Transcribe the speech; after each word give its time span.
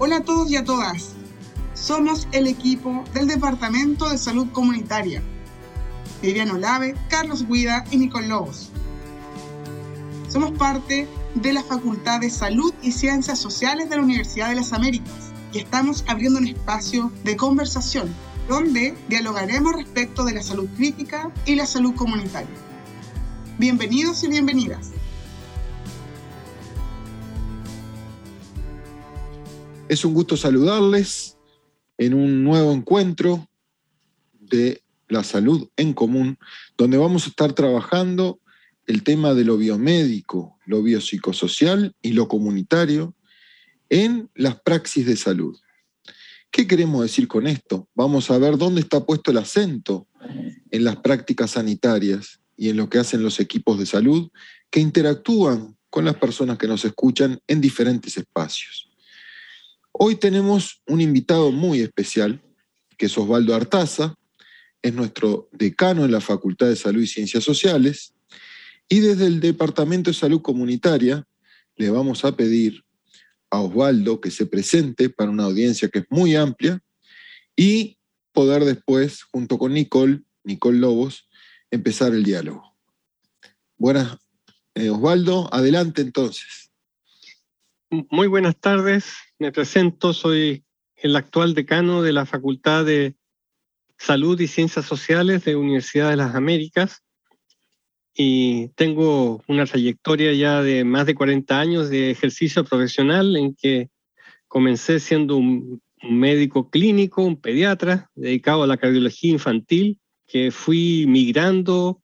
Hola 0.00 0.16
a 0.16 0.24
todos 0.24 0.50
y 0.50 0.56
a 0.56 0.64
todas. 0.64 1.10
Somos 1.74 2.26
el 2.32 2.48
equipo 2.48 3.04
del 3.14 3.28
Departamento 3.28 4.10
de 4.10 4.18
Salud 4.18 4.48
Comunitaria. 4.50 5.22
Vivian 6.20 6.50
Olave, 6.50 6.96
Carlos 7.08 7.46
Guida 7.46 7.84
y 7.92 7.98
Nicole 7.98 8.26
Lobos. 8.26 8.70
Somos 10.28 10.50
parte 10.58 11.06
de 11.36 11.52
la 11.52 11.62
Facultad 11.62 12.20
de 12.20 12.28
Salud 12.28 12.74
y 12.82 12.90
Ciencias 12.90 13.38
Sociales 13.38 13.88
de 13.88 13.96
la 13.96 14.02
Universidad 14.02 14.48
de 14.48 14.56
las 14.56 14.72
Américas 14.72 15.30
y 15.52 15.58
estamos 15.58 16.04
abriendo 16.08 16.40
un 16.40 16.48
espacio 16.48 17.12
de 17.22 17.36
conversación 17.36 18.12
donde 18.48 18.96
dialogaremos 19.08 19.74
respecto 19.76 20.24
de 20.24 20.34
la 20.34 20.42
salud 20.42 20.68
crítica 20.76 21.30
y 21.46 21.54
la 21.54 21.66
salud 21.66 21.94
comunitaria. 21.94 22.56
Bienvenidos 23.58 24.24
y 24.24 24.28
bienvenidas. 24.28 24.90
Es 29.94 30.04
un 30.04 30.12
gusto 30.12 30.36
saludarles 30.36 31.38
en 31.98 32.14
un 32.14 32.42
nuevo 32.42 32.72
encuentro 32.72 33.48
de 34.32 34.82
la 35.08 35.22
salud 35.22 35.68
en 35.76 35.92
común, 35.92 36.36
donde 36.76 36.96
vamos 36.96 37.26
a 37.26 37.28
estar 37.28 37.52
trabajando 37.52 38.40
el 38.88 39.04
tema 39.04 39.34
de 39.34 39.44
lo 39.44 39.56
biomédico, 39.56 40.58
lo 40.66 40.82
biopsicosocial 40.82 41.94
y 42.02 42.10
lo 42.10 42.26
comunitario 42.26 43.14
en 43.88 44.28
las 44.34 44.60
praxis 44.62 45.06
de 45.06 45.14
salud. 45.16 45.56
¿Qué 46.50 46.66
queremos 46.66 47.02
decir 47.02 47.28
con 47.28 47.46
esto? 47.46 47.88
Vamos 47.94 48.32
a 48.32 48.38
ver 48.38 48.58
dónde 48.58 48.80
está 48.80 49.06
puesto 49.06 49.30
el 49.30 49.38
acento 49.38 50.08
en 50.72 50.82
las 50.82 50.96
prácticas 50.96 51.52
sanitarias 51.52 52.40
y 52.56 52.68
en 52.68 52.78
lo 52.78 52.90
que 52.90 52.98
hacen 52.98 53.22
los 53.22 53.38
equipos 53.38 53.78
de 53.78 53.86
salud 53.86 54.28
que 54.70 54.80
interactúan 54.80 55.76
con 55.88 56.04
las 56.04 56.16
personas 56.16 56.58
que 56.58 56.66
nos 56.66 56.84
escuchan 56.84 57.38
en 57.46 57.60
diferentes 57.60 58.16
espacios. 58.16 58.90
Hoy 59.96 60.16
tenemos 60.16 60.82
un 60.88 61.00
invitado 61.00 61.52
muy 61.52 61.80
especial, 61.80 62.42
que 62.98 63.06
es 63.06 63.16
Osvaldo 63.16 63.54
Artaza, 63.54 64.16
es 64.82 64.92
nuestro 64.92 65.48
decano 65.52 66.04
en 66.04 66.10
la 66.10 66.20
Facultad 66.20 66.66
de 66.66 66.74
Salud 66.74 67.00
y 67.00 67.06
Ciencias 67.06 67.44
Sociales, 67.44 68.12
y 68.88 68.98
desde 68.98 69.26
el 69.28 69.38
Departamento 69.38 70.10
de 70.10 70.14
Salud 70.14 70.42
Comunitaria 70.42 71.24
le 71.76 71.90
vamos 71.90 72.24
a 72.24 72.34
pedir 72.36 72.82
a 73.50 73.60
Osvaldo 73.60 74.20
que 74.20 74.32
se 74.32 74.46
presente 74.46 75.10
para 75.10 75.30
una 75.30 75.44
audiencia 75.44 75.88
que 75.88 76.00
es 76.00 76.06
muy 76.10 76.34
amplia 76.34 76.80
y 77.54 77.96
poder 78.32 78.64
después, 78.64 79.22
junto 79.22 79.58
con 79.58 79.74
Nicole, 79.74 80.22
Nicole 80.42 80.80
Lobos, 80.80 81.28
empezar 81.70 82.12
el 82.14 82.24
diálogo. 82.24 82.76
Buenas, 83.78 84.18
eh, 84.74 84.90
Osvaldo, 84.90 85.48
adelante 85.54 86.02
entonces. 86.02 86.72
Muy 88.10 88.26
buenas 88.26 88.58
tardes, 88.58 89.04
me 89.38 89.52
presento, 89.52 90.12
soy 90.12 90.64
el 90.96 91.16
actual 91.16 91.54
decano 91.54 92.02
de 92.02 92.12
la 92.12 92.26
Facultad 92.26 92.84
de 92.84 93.16
Salud 93.98 94.40
y 94.40 94.46
Ciencias 94.46 94.84
Sociales 94.84 95.44
de 95.44 95.56
Universidad 95.56 96.10
de 96.10 96.16
las 96.16 96.34
Américas. 96.34 97.02
Y 98.14 98.68
tengo 98.76 99.42
una 99.48 99.66
trayectoria 99.66 100.32
ya 100.32 100.62
de 100.62 100.84
más 100.84 101.06
de 101.06 101.14
40 101.14 101.58
años 101.58 101.90
de 101.90 102.10
ejercicio 102.10 102.64
profesional 102.64 103.36
en 103.36 103.54
que 103.54 103.90
comencé 104.46 105.00
siendo 105.00 105.36
un, 105.36 105.82
médico 106.02 106.68
clínico, 106.68 107.22
un 107.22 107.40
pediatra 107.40 108.10
dedicado 108.14 108.62
a 108.62 108.66
la 108.66 108.76
cardiología 108.76 109.30
infantil, 109.30 109.98
que 110.26 110.50
fui 110.50 111.06
migrando 111.08 112.02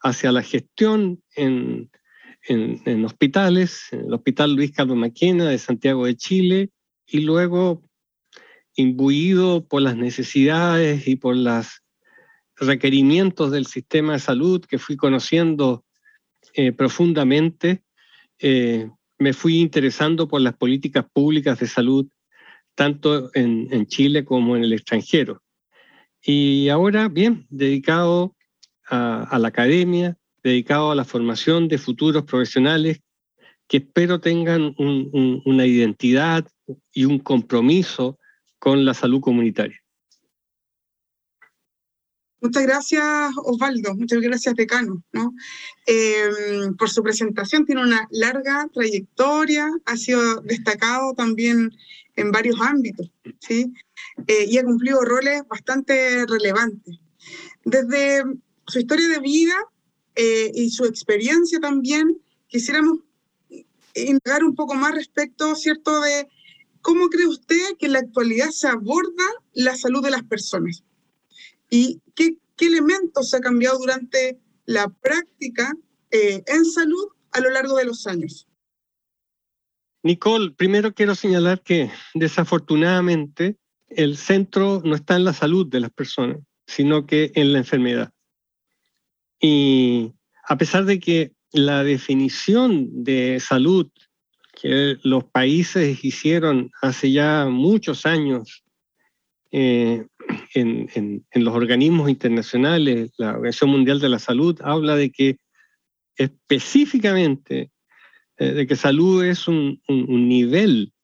hacia 0.00 0.32
la 0.32 0.42
gestión 0.42 1.22
en 1.36 1.90
en, 2.46 3.04
hospitales, 3.04 3.88
en 3.92 4.06
el 4.06 4.14
Hospital 4.14 4.54
Luis 4.54 4.72
Carlos 4.72 4.96
Maquena 4.96 5.48
de 5.48 5.58
Santiago 5.58 6.06
de 6.06 6.16
Chile, 6.16 6.70
y 7.06 7.20
luego 7.20 7.82
imbuido 8.76 9.66
por 9.66 9.82
las 9.82 9.96
necesidades 9.96 11.06
y 11.06 11.16
por 11.16 11.36
los 11.36 11.82
requerimientos 12.56 13.50
del 13.50 13.66
sistema 13.66 14.14
de 14.14 14.18
salud 14.18 14.64
que 14.64 14.78
fui 14.78 14.96
conociendo 14.96 15.84
eh, 16.54 16.72
profundamente, 16.72 17.82
eh, 18.38 18.88
me 19.18 19.32
fui 19.32 19.60
interesando 19.60 20.28
por 20.28 20.40
las 20.40 20.56
políticas 20.56 21.04
públicas 21.12 21.58
de 21.58 21.66
salud, 21.66 22.08
tanto 22.74 23.30
en, 23.34 23.86
Chile 23.86 24.24
como 24.24 24.56
en 24.56 24.64
el 24.64 24.72
extranjero. 24.72 25.42
Y 26.20 26.68
ahora, 26.68 27.08
bien, 27.08 27.46
dedicado 27.48 28.34
a 28.88 29.38
la 29.38 29.48
academia, 29.48 30.18
dedicado 30.44 30.90
a 30.90 30.94
la 30.94 31.04
formación 31.04 31.66
de 31.68 31.78
futuros 31.78 32.24
profesionales 32.24 33.00
que 33.66 33.78
espero 33.78 34.20
tengan 34.20 34.74
una 34.76 35.66
identidad 35.66 36.46
y 36.92 37.06
un 37.06 37.18
compromiso 37.18 38.18
con 38.58 38.84
la 38.84 38.92
salud 38.92 39.20
comunitaria. 39.20 39.80
Muchas 42.40 42.62
gracias, 42.64 43.30
Osvaldo. 43.42 43.94
Muchas 43.94 44.20
gracias, 44.20 44.54
decano, 44.54 45.02
¿no? 45.12 45.32
Eh, 45.86 46.28
por 46.78 46.90
su 46.90 47.02
presentación. 47.02 47.64
Tiene 47.64 47.80
una 47.80 48.06
larga 48.10 48.68
trayectoria, 48.70 49.70
ha 49.86 49.96
sido 49.96 50.42
destacado 50.42 51.14
también 51.14 51.70
en 52.16 52.30
varios 52.32 52.60
ámbitos, 52.60 53.10
¿sí? 53.40 53.72
Eh, 54.26 54.44
y 54.46 54.58
ha 54.58 54.64
cumplido 54.64 55.00
roles 55.00 55.42
bastante 55.48 56.26
relevantes. 56.26 56.98
Desde 57.64 58.22
su 58.66 58.78
historia 58.78 59.08
de 59.08 59.20
vida 59.20 59.56
eh, 60.14 60.52
y 60.54 60.70
su 60.70 60.84
experiencia 60.84 61.60
también, 61.60 62.20
quisiéramos 62.48 62.98
indagar 63.94 64.44
un 64.44 64.54
poco 64.54 64.74
más 64.74 64.94
respecto, 64.94 65.54
¿cierto?, 65.54 66.00
de 66.00 66.28
cómo 66.80 67.08
cree 67.08 67.26
usted 67.26 67.76
que 67.78 67.86
en 67.86 67.92
la 67.92 68.00
actualidad 68.00 68.50
se 68.50 68.68
aborda 68.68 69.24
la 69.52 69.76
salud 69.76 70.02
de 70.02 70.10
las 70.10 70.22
personas 70.24 70.84
y 71.70 72.00
qué, 72.14 72.36
qué 72.56 72.66
elementos 72.66 73.32
ha 73.34 73.40
cambiado 73.40 73.78
durante 73.78 74.38
la 74.66 74.88
práctica 74.88 75.72
eh, 76.10 76.42
en 76.46 76.64
salud 76.64 77.08
a 77.32 77.40
lo 77.40 77.50
largo 77.50 77.76
de 77.76 77.86
los 77.86 78.06
años. 78.06 78.46
Nicole, 80.02 80.50
primero 80.50 80.94
quiero 80.94 81.14
señalar 81.14 81.62
que 81.62 81.90
desafortunadamente 82.14 83.56
el 83.88 84.16
centro 84.16 84.82
no 84.84 84.94
está 84.94 85.16
en 85.16 85.24
la 85.24 85.32
salud 85.32 85.66
de 85.66 85.80
las 85.80 85.90
personas, 85.90 86.38
sino 86.66 87.06
que 87.06 87.32
en 87.34 87.52
la 87.52 87.58
enfermedad. 87.58 88.12
Y 89.46 90.14
a 90.48 90.56
pesar 90.56 90.86
de 90.86 90.98
que 90.98 91.32
la 91.52 91.84
definición 91.84 93.04
de 93.04 93.38
salud 93.40 93.90
que 94.58 94.96
los 95.02 95.24
países 95.24 96.02
hicieron 96.02 96.70
hace 96.80 97.12
ya 97.12 97.44
muchos 97.50 98.06
años 98.06 98.64
eh, 99.52 100.06
en, 100.54 101.26
los 101.34 101.54
organismos 101.54 102.08
internacionales, 102.08 103.12
la 103.18 103.32
Organización 103.32 103.68
Mundial 103.68 104.00
de 104.00 104.08
la 104.08 104.18
Salud 104.18 104.58
habla 104.64 104.96
de 104.96 105.12
que 105.12 105.36
específicamente 106.16 107.70
eh, 108.38 108.52
de 108.52 108.66
que 108.66 108.76
salud 108.76 109.26
es 109.26 109.46
un, 109.46 109.78
nivel 109.88 110.94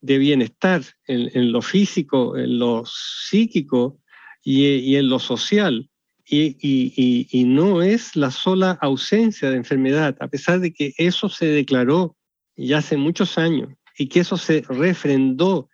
de 0.00 0.16
bienestar 0.16 0.80
en, 1.06 1.52
lo 1.52 1.60
físico, 1.60 2.38
en 2.38 2.58
lo 2.58 2.84
psíquico 2.86 4.00
y 4.42 4.96
en 4.96 5.10
lo 5.10 5.18
social 5.18 5.90
y, 6.32 7.44
no 7.46 7.82
es 7.82 8.16
la 8.16 8.30
sola 8.30 8.78
ausencia 8.80 9.50
de 9.50 9.56
enfermedad, 9.56 10.16
a 10.20 10.28
pesar 10.28 10.60
de 10.60 10.72
que 10.72 10.94
eso 10.96 11.28
se 11.28 11.46
declaró 11.46 12.16
ya 12.56 12.78
hace 12.78 12.96
muchos 12.96 13.36
años 13.38 13.68
y 13.98 14.08
que 14.08 14.20
eso 14.20 14.36
se 14.36 14.62
refrendó 14.68 15.68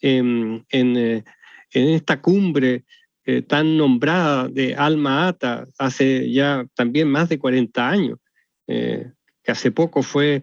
en, 0.00 0.64
eh, 0.70 1.24
esta 1.72 2.20
cumbre 2.20 2.84
eh, 3.26 3.42
tan 3.42 3.76
nombrada 3.76 4.48
de 4.48 4.74
Alma 4.74 5.28
Ata 5.28 5.66
hace 5.78 6.30
ya 6.32 6.66
también 6.74 7.08
más 7.08 7.28
de 7.28 7.38
40 7.38 7.88
años, 7.88 8.18
eh, 8.66 9.12
que 9.44 9.52
hace 9.52 9.70
poco 9.70 10.02
fue, 10.02 10.42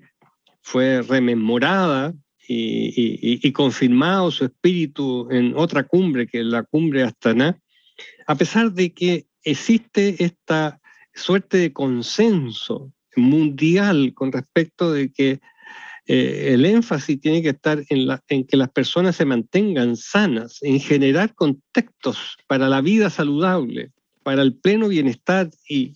fue 0.62 1.02
rememorada 1.02 2.14
y, 2.48 3.40
y, 3.46 3.52
confirmado 3.52 4.32
su 4.32 4.46
espíritu 4.46 5.28
en 5.32 5.54
otra 5.58 5.84
cumbre, 5.84 6.28
que 6.28 6.40
es 6.40 6.46
la 6.46 6.64
cumbre 6.64 7.04
Astana, 7.04 7.60
a 8.26 8.36
pesar 8.36 8.72
de 8.72 8.94
que 8.94 9.27
existe 9.52 10.24
esta 10.24 10.80
suerte 11.14 11.58
de 11.58 11.74
consenso 11.74 12.92
mundial 13.16 14.14
con 14.14 14.32
respecto 14.32 14.92
de 14.92 15.12
que 15.12 15.40
eh, 16.06 16.54
el 16.54 16.66
énfasis 16.66 17.20
tiene 17.20 17.42
que 17.42 17.50
estar 17.50 17.84
en, 17.90 18.46
que 18.46 18.58
las 18.58 18.70
personas 18.70 19.16
se 19.16 19.26
mantengan 19.26 19.96
sanas, 19.96 20.60
en 20.62 20.80
generar 20.80 21.34
contextos 21.34 22.38
para 22.48 22.70
la 22.70 22.82
vida 22.82 23.10
saludable, 23.10 23.92
para 24.24 24.42
el 24.42 24.56
pleno 24.56 24.90
bienestar 24.90 25.50
y, 25.68 25.94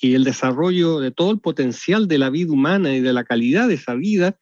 el 0.00 0.24
desarrollo 0.24 1.00
de 1.00 1.10
todo 1.10 1.32
el 1.32 1.40
potencial 1.40 2.08
de 2.08 2.18
la 2.18 2.30
vida 2.30 2.52
humana 2.52 2.94
y 2.94 3.00
de 3.00 3.12
la 3.12 3.24
calidad 3.24 3.68
de 3.68 3.74
esa 3.74 3.94
vida, 3.94 4.38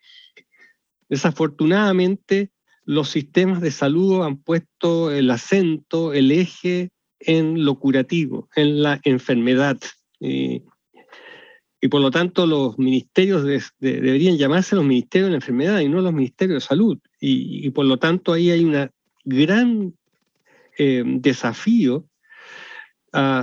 desafortunadamente 1.09 2.51
los 2.85 3.09
sistemas 3.09 3.61
de 3.61 3.71
salud 3.71 4.23
han 4.25 4.37
puesto 4.37 5.11
el 5.11 5.31
acento, 5.31 6.13
el 6.13 6.31
eje 6.31 6.91
en 7.27 7.65
lo 7.65 7.79
curativo, 7.79 8.49
en 8.55 8.83
la 8.83 9.01
enfermedad. 9.05 9.79
Y 10.21 11.89
por 11.89 12.01
lo 12.01 12.11
tanto 12.11 12.47
los 12.47 12.79
ministerios 12.79 13.45
deberían 13.79 14.39
llamarse 14.39 14.75
los 14.75 14.87
ministerios 14.87 15.27
de 15.27 15.33
la 15.33 15.37
enfermedad 15.37 15.81
y 15.81 15.89
no 15.89 16.01
los 16.01 16.15
ministerios 16.15 16.63
de 16.63 16.67
salud. 16.67 16.99
Y, 17.21 17.69
por 17.71 17.85
lo 17.85 17.99
tanto 17.99 18.33
ahí 18.33 18.51
hay 18.51 18.65
un 18.65 18.91
gran 19.25 19.95
eh, 20.79 21.03
desafío, 21.07 22.09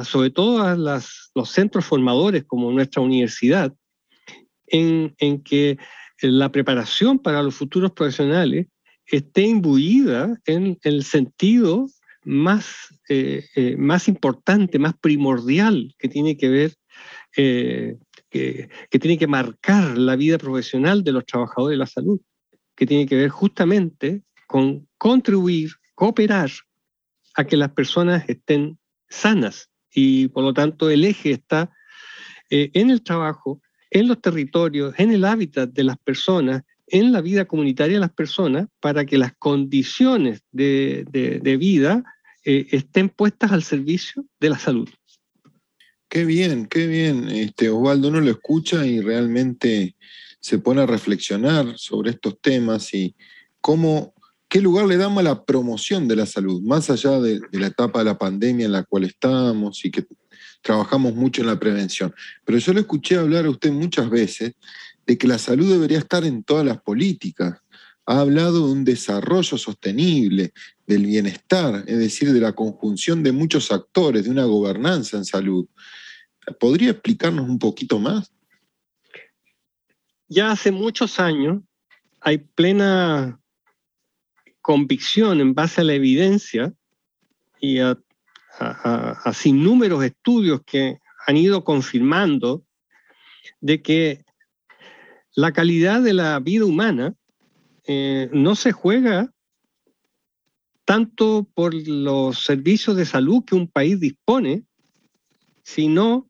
sobre 0.03 0.31
todo 0.31 0.63
a 0.63 0.75
los 0.75 1.49
centros 1.51 1.85
formadores 1.85 2.43
como 2.45 2.71
nuestra 2.71 3.01
universidad, 3.01 3.73
en, 4.65 5.13
en 5.19 5.43
que 5.43 5.77
la 6.21 6.51
preparación 6.51 7.19
para 7.19 7.43
los 7.43 7.55
futuros 7.55 7.91
profesionales 7.91 8.67
esté 9.05 9.43
imbuida 9.43 10.39
en 10.45 10.79
el 10.83 11.03
sentido 11.03 11.87
más, 12.23 12.87
eh, 13.09 13.45
eh, 13.55 13.75
más 13.77 14.07
importante, 14.07 14.79
más 14.79 14.93
primordial 14.99 15.95
que 15.97 16.07
tiene 16.07 16.37
que 16.37 16.49
ver, 16.49 16.73
eh, 17.35 17.97
que, 18.29 18.69
que, 18.89 18.99
tiene 18.99 19.17
que 19.17 19.27
marcar 19.27 19.97
la 19.97 20.15
vida 20.15 20.37
profesional 20.37 21.03
de 21.03 21.11
los 21.11 21.25
trabajadores 21.25 21.75
de 21.75 21.79
la 21.79 21.87
salud, 21.87 22.19
que 22.75 22.85
tiene 22.85 23.05
que 23.05 23.15
ver 23.15 23.29
justamente 23.29 24.23
con 24.47 24.87
contribuir, 24.97 25.71
cooperar 25.95 26.51
a 27.35 27.45
que 27.45 27.57
las 27.57 27.71
personas 27.71 28.23
estén 28.27 28.77
sanas. 29.09 29.69
Y 29.93 30.27
por 30.29 30.43
lo 30.43 30.53
tanto 30.53 30.89
el 30.89 31.05
eje 31.05 31.31
está 31.31 31.71
en 32.49 32.89
el 32.89 33.01
trabajo, 33.01 33.61
en 33.89 34.07
los 34.07 34.21
territorios, 34.21 34.93
en 34.97 35.11
el 35.11 35.23
hábitat 35.23 35.69
de 35.69 35.83
las 35.83 35.97
personas, 35.97 36.63
en 36.91 37.11
la 37.11 37.21
vida 37.21 37.45
comunitaria 37.45 37.95
de 37.95 38.01
las 38.01 38.13
personas, 38.13 38.67
para 38.79 39.05
que 39.05 39.17
las 39.17 39.33
condiciones 39.37 40.41
de, 40.51 41.05
vida 41.59 42.03
eh, 42.45 42.67
estén 42.71 43.09
puestas 43.09 43.51
al 43.51 43.63
servicio 43.63 44.25
de 44.39 44.49
la 44.49 44.59
salud. 44.59 44.89
Qué 46.09 46.25
bien, 46.25 46.67
qué 46.67 46.87
bien. 46.87 47.29
Este, 47.29 47.69
Osvaldo 47.69 48.09
uno 48.09 48.19
lo 48.19 48.29
escucha 48.29 48.85
y 48.85 48.99
realmente 48.99 49.95
se 50.41 50.59
pone 50.59 50.81
a 50.81 50.85
reflexionar 50.85 51.77
sobre 51.77 52.11
estos 52.11 52.39
temas 52.41 52.93
y 52.93 53.15
cómo, 53.61 54.13
qué 54.49 54.59
lugar 54.59 54.87
le 54.87 54.97
damos 54.97 55.19
a 55.19 55.23
la 55.23 55.45
promoción 55.45 56.07
de 56.07 56.17
la 56.17 56.25
salud, 56.25 56.61
más 56.61 56.89
allá 56.89 57.19
de, 57.21 57.39
de 57.39 57.59
la 57.59 57.67
etapa 57.67 57.99
de 57.99 58.05
la 58.05 58.17
pandemia 58.17 58.65
en 58.65 58.73
la 58.73 58.83
cual 58.83 59.05
estamos 59.05 59.85
y 59.85 59.91
que 59.91 60.05
trabajamos 60.61 61.15
mucho 61.15 61.41
en 61.41 61.47
la 61.47 61.59
prevención. 61.59 62.13
Pero 62.45 62.57
yo 62.57 62.73
le 62.73 62.81
escuché 62.81 63.15
hablar 63.15 63.45
a 63.45 63.49
usted 63.49 63.71
muchas 63.71 64.09
veces 64.09 64.53
de 65.05 65.17
que 65.17 65.27
la 65.27 65.37
salud 65.37 65.71
debería 65.71 65.97
estar 65.97 66.23
en 66.23 66.43
todas 66.43 66.65
las 66.65 66.81
políticas. 66.81 67.61
Ha 68.05 68.19
hablado 68.19 68.65
de 68.65 68.73
un 68.73 68.83
desarrollo 68.83 69.57
sostenible, 69.57 70.53
del 70.85 71.05
bienestar, 71.05 71.83
es 71.87 71.97
decir, 71.97 72.33
de 72.33 72.39
la 72.39 72.53
conjunción 72.53 73.23
de 73.23 73.31
muchos 73.31 73.71
actores, 73.71 74.23
de 74.25 74.29
una 74.29 74.45
gobernanza 74.45 75.17
en 75.17 75.25
salud. 75.25 75.67
¿Podría 76.59 76.91
explicarnos 76.91 77.47
un 77.47 77.59
poquito 77.59 77.99
más? 77.99 78.31
Ya 80.27 80.51
hace 80.51 80.71
muchos 80.71 81.19
años 81.19 81.61
hay 82.19 82.39
plena 82.39 83.39
convicción 84.61 85.41
en 85.41 85.53
base 85.53 85.81
a 85.81 85.83
la 85.83 85.93
evidencia 85.93 86.73
y 87.59 87.79
a 87.79 87.97
a, 88.59 89.33
números 89.45 90.03
estudios 90.03 90.61
que 90.65 90.99
han 91.27 91.37
ido 91.37 91.63
confirmando 91.63 92.63
de 93.59 93.81
que 93.81 94.25
la 95.35 95.51
calidad 95.51 96.01
de 96.01 96.13
la 96.13 96.39
vida 96.39 96.65
humana 96.65 97.15
eh, 97.85 98.29
no 98.33 98.55
se 98.55 98.71
juega 98.71 99.33
tanto 100.85 101.47
por 101.53 101.73
los 101.73 102.43
servicios 102.43 102.95
de 102.97 103.05
salud 103.05 103.43
que 103.45 103.55
un 103.55 103.67
país 103.67 103.99
dispone, 103.99 104.63
sino 105.63 106.29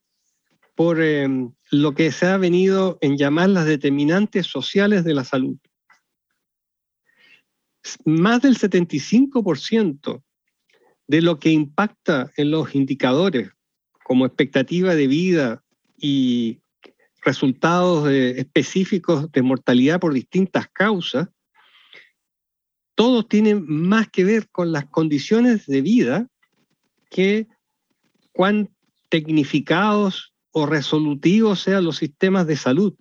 por 0.75 1.01
em, 1.01 1.51
lo 1.71 1.93
que 1.93 2.11
se 2.11 2.27
ha 2.27 2.37
venido 2.37 2.97
en 3.01 3.17
llamar 3.17 3.49
las 3.49 3.65
determinantes 3.65 4.47
sociales 4.47 5.03
de 5.03 5.13
la 5.13 5.23
salud. 5.23 5.57
Más 8.05 8.41
del 8.41 8.57
75% 8.57 10.23
de 11.07 11.21
lo 11.21 11.39
que 11.39 11.49
impacta 11.49 12.31
en 12.37 12.51
los 12.51 12.75
indicadores 12.75 13.49
como 14.03 14.25
expectativa 14.25 14.93
de 14.95 15.07
vida 15.07 15.63
y 15.97 16.60
resultados 17.21 18.09
específicos 18.09 19.31
de 19.31 19.41
mortalidad 19.41 19.99
por 19.99 20.13
distintas 20.13 20.67
causas, 20.69 21.29
todos 22.95 23.27
tienen 23.27 23.65
más 23.67 24.09
que 24.09 24.23
ver 24.23 24.49
con 24.49 24.71
las 24.71 24.85
condiciones 24.85 25.65
de 25.65 25.81
vida 25.81 26.27
que 27.09 27.47
cuán 28.31 28.69
tecnificados 29.09 30.33
o 30.51 30.65
resolutivos 30.65 31.61
sean 31.61 31.83
los 31.83 31.97
sistemas 31.97 32.47
de 32.47 32.57
salud. 32.57 32.95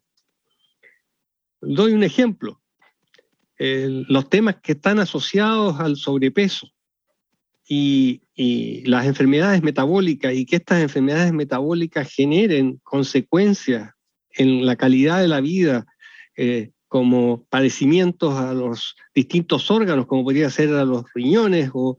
Doy 1.61 1.93
un 1.93 2.03
ejemplo. 2.03 2.61
los 3.59 4.31
temas 4.31 4.57
que 4.63 4.73
están 4.73 4.99
asociados 5.01 5.79
al 5.81 5.97
sobrepeso 5.97 6.71
y, 7.69 8.23
las 8.87 9.05
enfermedades 9.07 9.63
metabólicas 9.63 10.33
y 10.33 10.47
que 10.47 10.57
estas 10.57 10.81
enfermedades 10.81 11.35
metabólicas 11.35 12.11
generen 12.11 12.81
consecuencias 12.83 13.93
en 14.41 14.65
la 14.65 14.77
calidad 14.77 15.21
de 15.21 15.29
la 15.29 15.43
vida, 15.43 15.85
eh, 16.35 16.71
como 16.89 17.45
padecimientos 17.51 18.35
a 18.35 18.55
los 18.55 18.97
distintos 19.15 19.71
órganos, 19.71 20.07
como 20.07 20.25
podría 20.25 20.49
ser 20.49 20.71
a 20.71 20.87
los 20.87 21.05
riñones 21.15 21.71
o 21.75 21.99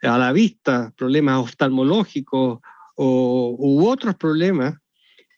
a 0.00 0.16
la 0.16 0.32
vista, 0.32 0.94
problemas 0.96 1.42
oftalmológicos 1.42 2.60
o, 2.96 3.56
u 3.58 3.86
otros 3.86 4.14
problemas, 4.14 4.78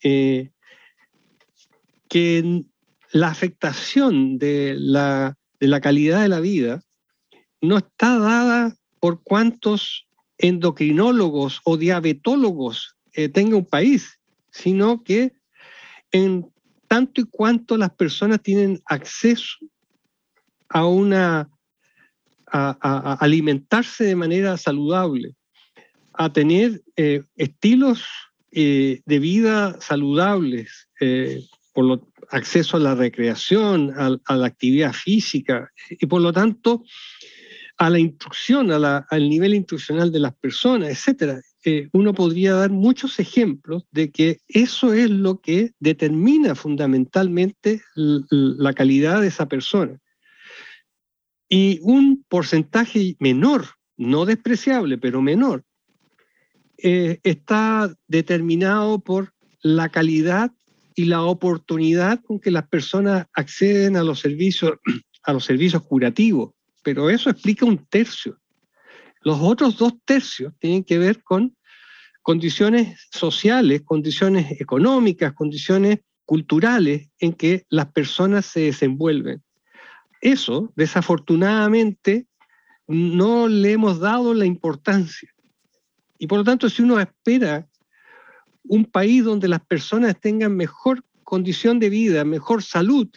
eh, 0.01 0.51
que 2.07 2.63
la 3.11 3.27
afectación 3.27 4.37
de 4.37 4.77
la, 4.79 5.37
de 5.59 5.67
la 5.67 5.81
calidad 5.81 6.21
de 6.21 6.29
la 6.29 6.39
vida 6.39 6.81
no 7.59 7.79
está 7.79 8.19
dada 8.19 8.73
por 9.01 9.21
cuántos 9.21 10.07
endocrinólogos 10.37 11.59
o 11.65 11.75
diabetólogos 11.75 12.95
eh, 13.11 13.27
tenga 13.27 13.57
un 13.57 13.65
país, 13.65 14.17
sino 14.49 15.03
que 15.03 15.36
en 16.17 16.51
tanto 16.87 17.21
y 17.21 17.25
cuanto 17.25 17.77
las 17.77 17.91
personas 17.91 18.41
tienen 18.41 18.81
acceso 18.85 19.57
a 20.69 20.85
una 20.85 21.49
a, 22.49 23.17
alimentarse 23.19 24.05
de 24.05 24.15
manera 24.15 24.55
saludable, 24.57 25.35
a 26.13 26.31
tener 26.31 26.81
eh, 26.95 27.23
estilos 27.35 28.05
eh, 28.51 29.01
de 29.05 29.19
vida 29.19 29.79
saludables, 29.81 30.87
por 31.73 31.85
lo, 31.85 32.07
acceso 32.29 32.77
a 32.77 32.79
la 32.79 32.95
recreación, 32.95 33.93
a, 33.97 34.35
la 34.35 34.47
actividad 34.47 34.93
física, 34.93 35.71
y 35.89 36.05
por 36.05 36.21
lo 36.21 36.33
tanto 36.33 36.83
a 37.77 37.89
la 37.89 37.99
instrucción, 37.99 38.71
al 38.71 39.29
nivel 39.29 39.53
instruccional 39.53 40.11
de 40.11 40.19
las 40.19 40.35
personas, 40.35 40.89
etcétera. 40.89 41.39
Eh, 41.69 41.89
uno 41.91 42.13
podría 42.13 42.53
dar 42.53 42.69
muchos 42.69 43.19
ejemplos 43.19 43.83
de 43.91 44.09
que 44.09 44.39
eso 44.47 44.93
es 44.93 45.09
lo 45.09 45.41
que 45.41 45.73
determina 45.79 46.55
fundamentalmente 46.55 47.81
la 47.93 48.71
calidad 48.71 49.19
de 49.19 49.27
esa 49.27 49.49
persona. 49.49 49.99
Y 51.49 51.79
un 51.81 52.23
porcentaje 52.29 53.17
menor, 53.19 53.65
no 53.97 54.25
despreciable, 54.25 54.97
pero 54.97 55.21
menor, 55.21 55.65
eh, 56.77 57.19
está 57.23 57.93
determinado 58.07 58.99
por 58.99 59.33
la 59.61 59.89
calidad 59.89 60.53
y 60.95 61.03
la 61.03 61.23
oportunidad 61.23 62.21
con 62.23 62.39
que 62.39 62.51
las 62.51 62.69
personas 62.69 63.27
acceden 63.33 63.97
a 63.97 64.03
los 64.03 64.21
servicios, 64.21 64.75
a 65.23 65.33
los 65.33 65.43
servicios 65.43 65.83
curativos 65.83 66.51
pero 66.87 67.09
eso 67.09 67.29
explica 67.29 67.65
un 67.65 67.85
tercio. 67.87 68.39
Los 69.19 69.39
otros 69.41 69.77
dos 69.77 69.91
tercios 70.05 70.53
tienen 70.57 70.85
que 70.85 70.97
ver 70.97 71.21
con 71.21 71.53
condiciones 72.27 73.07
sociales, 73.09 73.83
condiciones 73.83 74.59
económicas, 74.59 75.31
condiciones 75.31 75.99
culturales 76.25 77.07
en 77.19 77.31
que 77.31 77.65
las 77.69 77.93
personas 77.93 78.45
se 78.45 78.59
desenvuelven. 78.59 79.41
Eso, 80.19 80.73
desafortunadamente, 80.75 82.27
no 82.85 83.47
le 83.47 83.71
hemos 83.71 84.01
dado 84.01 84.33
la 84.33 84.45
importancia. 84.45 85.33
Y 86.19 86.27
por 86.27 86.39
lo 86.39 86.43
tanto, 86.43 86.69
si 86.69 86.81
uno 86.81 86.99
espera 86.99 87.65
un 88.63 88.83
país 88.83 89.23
donde 89.23 89.47
las 89.47 89.65
personas 89.65 90.19
tengan 90.19 90.53
mejor 90.53 91.05
condición 91.23 91.79
de 91.79 91.89
vida, 91.89 92.25
mejor 92.25 92.61
salud, 92.61 93.07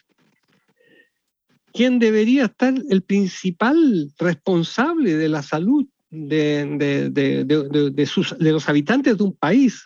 ¿Quién 1.72 1.98
debería 1.98 2.44
estar 2.44 2.74
el 2.88 3.02
principal 3.02 4.12
responsable 4.18 5.14
de 5.14 5.28
la 5.28 5.42
salud 5.42 5.86
de, 6.10 7.08
de, 7.10 8.52
los 8.52 8.68
habitantes 8.68 9.16
de 9.16 9.24
un 9.24 9.36
país. 9.36 9.84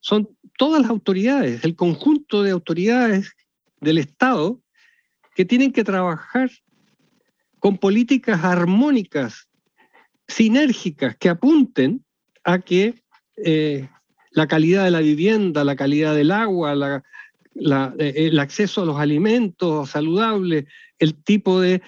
Son 0.00 0.28
todas 0.58 0.82
las 0.82 0.90
autoridades, 0.90 1.64
el 1.64 1.76
conjunto 1.76 2.42
de 2.42 2.50
autoridades 2.50 3.32
del 3.80 3.98
Estado 3.98 4.60
que 5.34 5.44
tienen 5.44 5.72
que 5.72 5.84
trabajar 5.84 6.50
con 7.58 7.76
políticas 7.76 8.42
armónicas, 8.42 9.48
sinérgicas, 10.28 11.16
que 11.16 11.28
apunten 11.28 12.04
a 12.44 12.60
que 12.60 13.02
eh, 13.44 13.88
la 14.30 14.46
calidad 14.46 14.84
de 14.84 14.90
la 14.90 15.00
vivienda, 15.00 15.64
la 15.64 15.76
calidad 15.76 16.14
del 16.14 16.30
agua, 16.30 16.74
la, 16.74 17.02
el 17.98 18.38
acceso 18.38 18.82
a 18.82 18.86
los 18.86 18.98
alimentos 18.98 19.90
saludables, 19.90 20.64
el 20.98 21.14
tipo 21.22 21.60
de, 21.60 21.82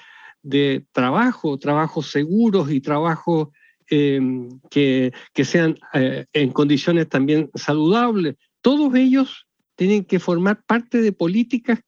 trabajo, 0.93 1.59
trabajos 1.59 2.11
seguros 2.11 2.71
y 2.71 2.81
trabajos 2.81 3.49
em, 3.89 4.49
que, 4.71 5.13
sean 5.45 5.79
eh, 5.95 6.27
en 6.33 6.51
condiciones 6.51 7.09
también 7.09 7.51
saludables. 7.55 8.37
Todos 8.61 8.95
ellos 8.95 9.47
tienen 9.77 10.05
que 10.05 10.19
formar 10.19 10.63
parte 10.67 11.01
de 11.01 11.13
políticas 11.13 11.81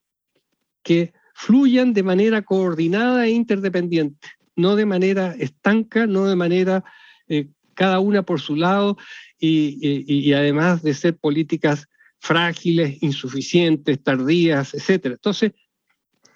que 0.82 1.12
fluyan 1.34 1.92
de 1.92 2.02
manera 2.02 2.42
coordinada 2.42 3.26
e 3.26 3.30
interdependiente, 3.30 4.28
no 4.56 4.76
de 4.76 4.86
manera 4.86 5.34
estanca, 5.38 6.06
no 6.06 6.26
de 6.26 6.36
manera 6.36 6.84
eh, 7.28 7.48
cada 7.74 7.98
una 7.98 8.22
por 8.22 8.40
su 8.40 8.56
lado 8.56 8.98
y, 9.38 10.32
además 10.34 10.82
de 10.82 10.92
ser 10.92 11.16
políticas 11.16 11.88
frágiles, 12.18 13.02
insuficientes, 13.02 14.02
tardías, 14.02 14.74
etc. 14.74 15.06
Entonces, 15.06 15.52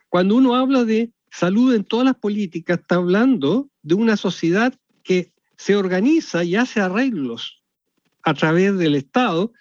cuando 0.08 0.36
uno 0.36 0.54
habla 0.54 0.84
de 0.84 1.10
salud 1.34 1.74
en 1.74 1.84
todas 1.84 2.06
las 2.06 2.14
políticas, 2.14 2.78
está 2.78 2.94
hablando 2.94 3.68
de 3.82 3.94
una 3.94 4.16
sociedad 4.16 4.72
que 5.02 5.32
se 5.56 5.74
organiza 5.74 6.44
y 6.44 6.54
hace 6.54 6.80
arreglos 6.80 7.62
a 8.22 8.34
través 8.34 8.78
del 8.78 8.94
Estado 8.94 9.52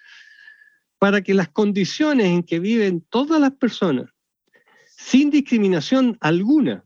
para 0.98 1.22
que 1.22 1.34
las 1.34 1.48
condiciones 1.48 2.26
en 2.26 2.44
que 2.44 2.60
viven 2.60 3.00
todas 3.00 3.40
las 3.40 3.52
personas, 3.52 4.08
sin 4.96 5.30
discriminación 5.30 6.16
alguna, 6.20 6.84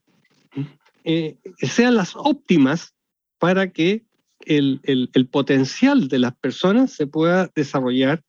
eh, 1.04 1.36
sean 1.58 1.94
las 1.94 2.16
óptimas 2.16 2.94
para 3.38 3.70
que 3.70 4.06
el, 4.46 5.28
potencial 5.30 6.08
de 6.08 6.18
las 6.18 6.34
personas 6.36 6.92
se 6.92 7.06
pueda 7.06 7.50
desarrollar 7.54 8.22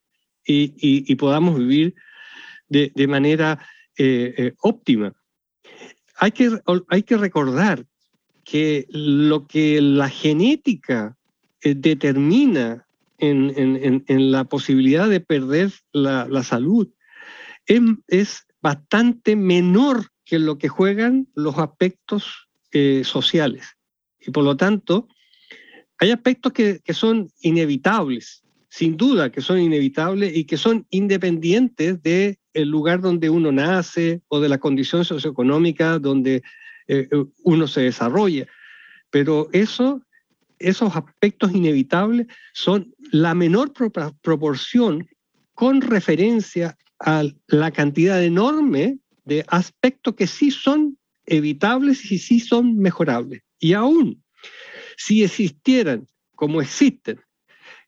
y, 0.45 1.15
podamos 1.15 1.57
vivir 1.57 1.95
de, 2.67 3.07
manera 3.07 3.65
eh, 3.97 4.33
eh, 4.37 4.53
óptima. 4.61 5.13
Hay 6.19 6.31
que, 6.31 6.59
hay 6.89 7.03
que 7.03 7.17
recordar 7.17 7.85
que 8.43 8.87
lo 8.89 9.47
que 9.47 9.81
la 9.81 10.09
genética 10.09 11.17
determina 11.61 12.85
en, 13.19 14.31
la 14.31 14.43
posibilidad 14.45 15.09
de 15.09 15.19
perder 15.19 15.71
la, 15.91 16.43
salud 16.43 16.89
es, 17.65 18.45
bastante 18.61 19.37
menor 19.37 20.07
que 20.25 20.37
lo 20.37 20.57
que 20.57 20.67
juegan 20.67 21.29
los 21.33 21.57
aspectos 21.57 22.49
eh, 22.73 23.03
sociales. 23.05 23.77
Y 24.19 24.31
por 24.31 24.43
lo 24.43 24.57
tanto, 24.57 25.07
hay 25.97 26.11
aspectos 26.11 26.51
que, 26.51 26.81
son 26.93 27.29
inevitables, 27.39 28.43
sin 28.69 28.97
duda 28.97 29.31
que 29.31 29.41
son 29.41 29.59
inevitables 29.59 30.35
y 30.35 30.43
que 30.43 30.57
son 30.57 30.85
independientes 30.89 32.01
del 32.59 32.69
lugar 32.69 33.01
donde 33.01 33.29
uno 33.29 33.51
nace 33.51 34.21
o 34.27 34.39
de 34.39 34.49
la 34.49 34.57
condición 34.57 35.05
socioeconómica 35.05 35.99
donde 35.99 36.43
eh, 36.87 37.07
uno 37.43 37.67
se 37.67 37.81
desarrolla. 37.81 38.47
Pero 39.09 39.49
eso 39.53 40.01
esos 40.59 40.95
aspectos 40.95 41.53
inevitables 41.53 42.27
son 42.53 42.93
la 43.11 43.33
menor 43.33 43.71
proporción 44.21 45.07
con 45.53 45.81
referencia 45.81 46.77
a 46.99 47.23
la 47.47 47.71
cantidad 47.71 48.21
enorme 48.23 48.99
de 49.23 49.45
aspectos 49.47 50.15
que 50.15 50.27
sí 50.27 50.51
son 50.51 50.97
evitables 51.25 52.11
y 52.11 52.17
sí 52.17 52.39
son 52.39 52.77
mejorables. 52.77 53.41
Y 53.59 53.73
aún 53.73 54.21
si 54.97 55.23
existieran, 55.23 56.07
como 56.35 56.61
existen, 56.61 57.21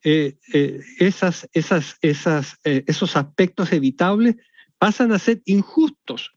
eh, 0.03 0.37
eh, 0.53 0.81
eh, 1.03 2.83
esos 2.87 3.15
aspectos 3.15 3.71
evitables, 3.71 4.35
pasan 4.81 5.11
a 5.11 5.19
ser 5.19 5.41
injustos. 5.45 6.31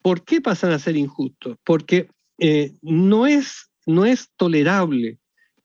¿Por 0.00 0.24
qué 0.24 0.40
pasan 0.40 0.70
a 0.70 0.78
ser 0.78 0.96
injustos? 0.96 1.58
Porque 1.64 2.08
no, 2.80 3.26
es, 3.26 3.70
no 3.86 4.04
es 4.04 4.30
tolerable 4.36 5.18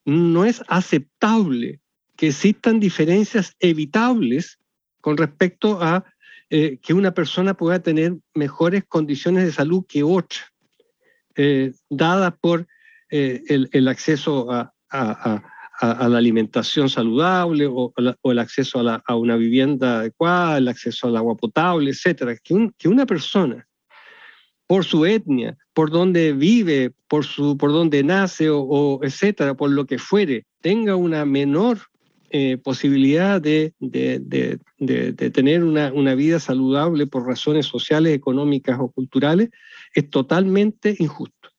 no 0.08 0.46
es 0.46 0.64
aceptable 0.70 1.82
que 2.16 2.28
existan 2.28 2.80
diferencias 2.80 3.54
evitables 3.60 4.58
con 5.02 5.18
respecto 5.18 5.84
a 5.84 6.06
eh, 6.50 6.78
que 6.82 6.94
una 6.94 7.14
persona 7.14 7.56
pueda 7.56 7.80
tener 7.80 8.16
mejores 8.34 8.86
condiciones 8.88 9.44
de 9.44 9.52
salud 9.52 9.86
que 9.86 10.04
otra, 10.04 10.40
eh, 11.36 11.74
dadas 11.90 12.34
por 12.40 12.68
eh, 13.12 13.44
el, 13.48 13.88
acceso 13.90 14.50
a, 14.50 14.74
la 15.82 16.18
alimentación 16.18 16.90
saludable 16.90 17.68
o, 17.70 17.94
el 17.98 18.40
acceso 18.40 18.80
a, 18.80 19.16
una 19.16 19.36
vivienda 19.36 20.00
adecuada, 20.00 20.58
el 20.58 20.68
acceso 20.68 21.08
al 21.08 21.18
agua 21.18 21.36
potable, 21.36 21.92
etc. 21.92 22.40
que 22.44 22.88
una 22.88 23.06
persona 23.06 23.68
por 24.68 24.84
su 24.84 25.06
etnia, 25.06 25.58
por 25.74 25.90
donde 25.90 26.34
vive, 26.34 26.92
por, 27.08 27.26
su, 27.26 27.58
por 27.58 27.72
donde 27.72 28.04
nace 28.04 28.50
o, 28.50 29.00
etcétera, 29.02 29.56
por 29.56 29.72
lo 29.72 29.86
que 29.86 29.98
fuere, 29.98 30.46
tenga 30.62 30.96
una 30.98 31.26
menor 31.26 31.80
eh, 32.30 32.58
posibilidad 32.58 33.42
de, 33.42 33.74
tener 35.34 35.64
una, 35.64 35.94
una, 35.94 36.16
vida 36.16 36.42
saludable 36.42 37.08
por 37.08 37.26
razones 37.26 37.66
sociales, 37.66 38.14
económicas 38.14 38.78
o 38.80 38.92
culturales, 38.92 39.50
es 39.96 40.10
totalmente 40.10 40.96
injusto. 41.00 41.50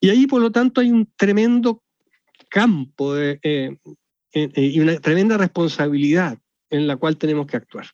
Y 0.00 0.10
ahí, 0.10 0.26
por 0.26 0.42
lo 0.42 0.50
tanto, 0.50 0.80
hay 0.80 0.90
un 0.90 1.08
tremendo 1.16 1.82
campo 2.48 3.16
eh, 3.16 3.38
eh, 3.42 3.78
y 4.32 4.80
una 4.80 4.98
tremenda 5.00 5.36
responsabilidad 5.36 6.38
en 6.70 6.86
la 6.86 6.96
cual 6.96 7.16
tenemos 7.16 7.46
que 7.46 7.56
actuar. 7.56 7.86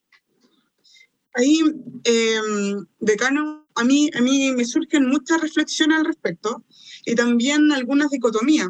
Ahí, 1.35 1.61
em, 2.05 2.85
decano, 3.01 3.67
a 3.75 3.85
mí, 3.85 4.11
a 4.15 4.21
mí 4.21 4.53
me 4.53 4.65
surgen 4.65 5.09
muchas 5.09 5.41
reflexiones 5.41 5.99
al 5.99 6.05
respecto 6.05 6.65
y 7.07 7.15
también 7.15 7.73
algunas 7.73 8.11
dicotomías. 8.11 8.69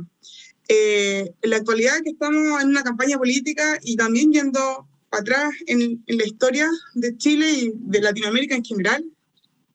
Eh, 0.69 1.33
en 1.43 1.51
la 1.51 1.57
actualidad 1.57 2.01
que 2.05 2.11
estamos 2.11 2.63
en 2.63 2.69
una 2.69 2.83
campaña 2.83 3.19
política 3.19 3.79
y 3.83 3.97
también 3.97 4.33
yendo 4.33 4.89
atrás 5.11 5.51
en, 5.67 6.03
en, 6.07 6.19
la 6.19 6.25
historia 6.25 6.69
de 6.95 7.17
Chile 7.17 7.51
y 7.51 7.73
de 7.75 8.01
Latinoamérica 8.01 8.55
en 8.55 8.65
general, 8.65 9.05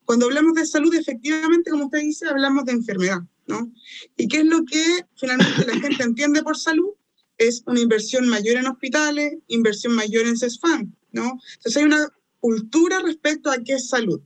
cuando 0.05 0.27
hablamos 0.27 0.53
de 0.53 0.65
salud, 0.65 0.93
efectivamente, 0.95 1.69
como 1.69 1.85
usted 1.85 1.99
dice, 1.99 2.27
hablamos 2.27 2.63
de 2.63 2.71
enfermedad, 2.71 3.19
¿no? 3.47 3.71
¿Y 4.15 4.27
qué 4.27 4.37
es 4.39 4.45
lo 4.45 4.63
que 4.65 5.05
finalmente 5.15 5.65
la 5.65 5.79
gente 5.79 6.03
entiende 6.03 6.43
por 6.43 6.57
salud? 6.57 6.91
Es 7.37 7.63
una 7.65 7.79
inversión 7.79 8.27
mayor 8.27 8.57
en 8.57 8.67
hospitales, 8.67 9.37
inversión 9.47 9.93
mayor 9.93 10.25
en 10.25 10.37
CESFAM, 10.37 10.93
¿no? 11.11 11.39
Entonces 11.55 11.77
hay 11.77 11.83
una 11.83 12.07
cultura 12.39 12.99
respecto 12.99 13.49
a 13.49 13.57
qué 13.63 13.73
es 13.73 13.89
salud. 13.89 14.21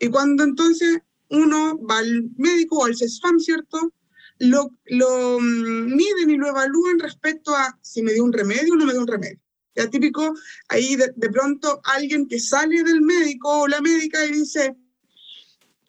Y 0.00 0.08
cuando 0.08 0.44
entonces 0.44 0.98
uno 1.30 1.78
va 1.86 1.98
al 1.98 2.30
médico 2.36 2.78
o 2.78 2.84
al 2.84 2.96
CESFAM, 2.96 3.38
¿cierto? 3.38 3.92
Lo, 4.38 4.70
lo 4.86 5.40
mm, 5.40 5.94
miden 5.96 6.30
y 6.30 6.36
lo 6.36 6.48
evalúan 6.48 6.98
respecto 6.98 7.54
a 7.54 7.78
si 7.82 8.02
me 8.02 8.12
dio 8.12 8.24
un 8.24 8.32
remedio 8.32 8.74
o 8.74 8.76
no 8.76 8.86
me 8.86 8.92
dio 8.92 9.02
un 9.02 9.08
remedio. 9.08 9.40
Ya 9.74 9.88
típico, 9.88 10.34
ahí 10.68 10.96
de, 10.96 11.12
pronto 11.30 11.80
alguien 11.84 12.26
que 12.26 12.40
sale 12.40 12.82
del 12.82 13.00
médico 13.00 13.60
o 13.60 13.68
la 13.68 13.80
médica 13.80 14.24
y 14.26 14.32
dice, 14.32 14.74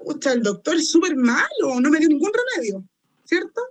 Pucha, 0.04 0.34
el 0.34 0.44
doctor 0.44 0.76
es 0.76 0.90
súper 0.90 1.16
malo, 1.16 1.80
no 1.80 1.90
me 1.90 2.00
dio 2.00 2.10
ningún 2.10 2.32
remedio, 2.34 2.84
¿cierto? 3.26 3.62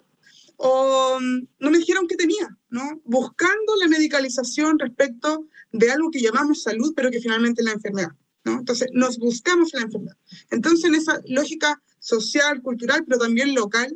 O 0.56 1.18
mm, 1.20 1.48
no 1.58 1.70
me 1.70 1.78
dijeron 1.78 2.06
que 2.06 2.16
tenía, 2.16 2.56
¿no? 2.70 3.00
Buscando 3.04 3.76
la 3.80 3.88
medicalización 3.88 4.78
respecto 4.78 5.46
de 5.72 5.90
algo 5.90 6.10
que 6.10 6.20
llamamos 6.20 6.62
salud, 6.62 6.92
pero 6.94 7.10
que 7.10 7.20
finalmente 7.20 7.62
es 7.62 7.66
la 7.66 7.72
enfermedad. 7.72 8.12
¿no? 8.44 8.58
Entonces, 8.58 8.88
nos 8.92 9.18
buscamos 9.18 9.72
la 9.74 9.82
enfermedad. 9.82 10.16
Entonces, 10.50 10.84
en 10.84 10.94
esa 10.94 11.20
lógica 11.26 11.80
social, 11.98 12.62
cultural, 12.62 13.04
pero 13.06 13.18
también 13.18 13.54
local, 13.54 13.94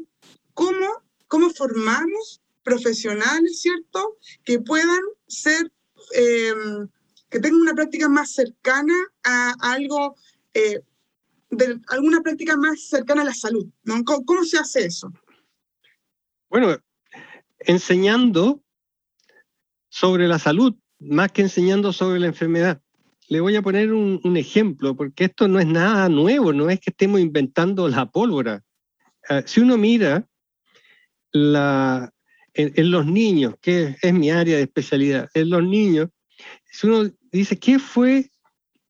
¿cómo, 0.55 1.03
cómo 1.29 1.51
formamos 1.51 2.41
profesionales, 2.63 3.61
¿cierto?, 3.61 4.19
que 4.45 4.61
puedan 4.61 5.01
ser, 5.27 5.73
em, 6.13 6.89
que 7.31 7.41
tengan 7.41 7.61
una 7.61 7.75
práctica 7.75 8.09
más 8.09 8.33
cercana 8.33 8.95
a, 9.25 9.55
algo, 9.61 10.17
eh, 10.55 10.81
de 11.53 11.79
alguna 11.89 12.21
práctica 12.23 12.57
más 12.57 12.89
cercana 12.89 13.23
a 13.23 13.27
la 13.27 13.35
salud, 13.35 13.69
¿no? 13.85 14.03
¿Cómo 14.05 14.43
se 14.45 14.59
hace 14.59 14.87
eso? 14.87 15.13
Bueno, 16.49 16.77
enseñando 17.61 18.63
sobre 19.91 20.27
la 20.27 20.39
salud, 20.39 20.75
más 20.99 21.31
que 21.33 21.43
enseñando 21.43 21.93
sobre 21.93 22.19
la 22.21 22.27
enfermedad. 22.27 22.81
Le 23.29 23.41
voy 23.41 23.55
a 23.57 23.63
poner 23.63 23.93
un, 23.93 24.37
ejemplo, 24.37 24.97
porque 24.97 25.25
esto 25.25 25.47
no 25.47 25.61
es 25.61 25.67
nada 25.67 26.09
nuevo, 26.09 26.53
no 26.53 26.71
es 26.71 26.81
que 26.81 26.91
estemos 26.91 27.21
inventando 27.21 27.89
la 27.89 28.07
pólvora. 28.07 28.65
Ah, 29.29 29.43
si 29.45 29.61
uno 29.61 29.77
mira 29.77 30.27
la, 31.33 32.13
en, 32.55 32.91
los 32.91 33.07
niños, 33.07 33.55
que 33.61 33.97
es 34.01 34.13
mi 34.13 34.31
área 34.31 34.57
de 34.57 34.63
especialidad, 34.63 35.31
en 35.35 35.51
los 35.51 35.63
niños, 35.63 36.09
si 36.71 36.87
uno 36.87 37.11
dice, 37.31 37.59
¿qué 37.59 37.79
fue 37.79 38.31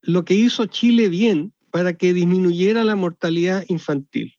lo 0.01 0.23
que 0.23 0.33
hizo 0.33 0.65
Chile 0.65 1.09
bien 1.09 1.52
para 1.73 1.93
que 1.93 2.13
disminuyera 2.13 2.83
la 2.83 2.95
mortalidad 2.95 3.65
infantil? 3.67 4.35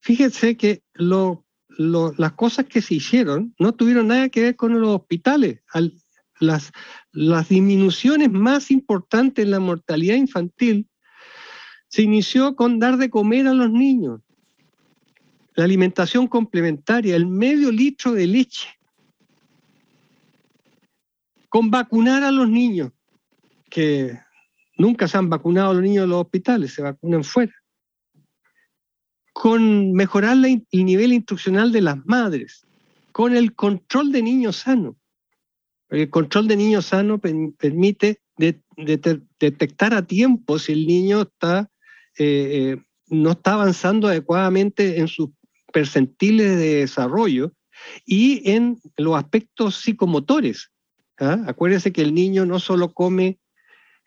Fíjense 0.00 0.58
que 0.58 0.82
las 0.98 2.32
cosas 2.32 2.66
que 2.66 2.82
se 2.82 2.96
hicieron 2.96 3.54
no 3.58 3.72
tuvieron 3.72 4.08
nada 4.08 4.28
que 4.28 4.42
ver 4.42 4.56
con 4.56 4.78
los 4.78 4.96
hospitales. 4.96 5.62
Al, 5.72 5.94
las, 6.38 6.72
las 7.10 7.48
disminuciones 7.48 8.30
más 8.30 8.70
importantes 8.70 9.46
en 9.46 9.52
la 9.52 9.60
mortalidad 9.60 10.16
infantil 10.16 10.86
se 11.88 12.02
inició 12.02 12.54
con 12.54 12.78
dar 12.78 12.98
de 12.98 13.08
comer 13.08 13.46
a 13.46 13.54
los 13.54 13.70
niños. 13.70 14.20
La 15.54 15.64
alimentación 15.64 16.26
complementaria, 16.26 17.16
el 17.16 17.26
medio 17.26 17.72
litro 17.72 18.12
de 18.12 18.26
leche. 18.26 18.68
Con 21.48 21.70
vacunar 21.70 22.24
a 22.24 22.30
los 22.30 22.50
niños, 22.50 22.92
que 23.70 24.25
nunca 24.76 25.08
se 25.08 25.18
han 25.18 25.28
vacunado 25.28 25.74
los 25.74 25.82
niños 25.82 26.04
en 26.04 26.10
los 26.10 26.22
hospitales, 26.22 26.74
se 26.74 26.82
vacunan 26.82 27.24
fuera. 27.24 27.52
Con 29.32 29.92
mejorar 29.92 30.36
el 30.44 30.84
nivel 30.84 31.12
instruccional 31.12 31.72
de 31.72 31.82
las 31.82 32.04
madres, 32.06 32.66
con 33.12 33.36
el 33.36 33.54
control 33.54 34.12
de 34.12 34.22
niños 34.22 34.56
sanos. 34.56 34.96
El 35.88 36.10
control 36.10 36.48
de 36.48 36.56
niños 36.56 36.86
sanos 36.86 37.20
permite 37.58 38.20
detectar 38.36 39.94
a 39.94 40.06
tiempo 40.06 40.58
si 40.58 40.72
el 40.72 40.86
niño 40.86 41.22
está 41.22 41.70
eh, 42.18 42.72
eh, 42.72 42.82
no 43.08 43.32
está 43.32 43.54
avanzando 43.54 44.08
adecuadamente 44.08 44.98
en 44.98 45.08
sus 45.08 45.30
percentiles 45.72 46.56
de 46.58 46.76
desarrollo 46.76 47.52
y 48.04 48.50
en 48.50 48.80
los 48.96 49.16
aspectos 49.16 49.76
psicomotores. 49.76 50.70
¿ah? 51.18 51.44
Acuérdense 51.46 51.92
que 51.92 52.02
el 52.02 52.14
niño 52.14 52.46
no 52.46 52.58
solo 52.58 52.92
come, 52.92 53.38